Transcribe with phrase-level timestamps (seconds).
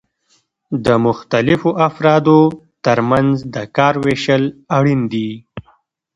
[0.85, 2.39] د مختلفو افرادو
[2.85, 4.43] ترمنځ د کار ویشل
[4.77, 5.29] اړین دي.